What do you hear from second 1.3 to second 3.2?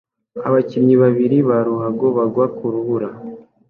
ba ruhago bagwa ku rubura